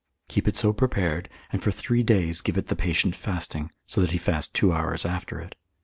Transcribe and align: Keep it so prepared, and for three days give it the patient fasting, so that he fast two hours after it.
Keep 0.29 0.47
it 0.47 0.57
so 0.57 0.73
prepared, 0.73 1.29
and 1.53 1.61
for 1.61 1.69
three 1.69 2.01
days 2.01 2.41
give 2.41 2.57
it 2.57 2.69
the 2.69 2.75
patient 2.75 3.15
fasting, 3.15 3.69
so 3.85 4.01
that 4.01 4.09
he 4.13 4.17
fast 4.17 4.55
two 4.55 4.71
hours 4.73 5.05
after 5.05 5.39
it. 5.39 5.53